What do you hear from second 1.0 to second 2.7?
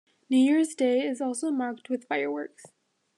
is also marked with fireworks.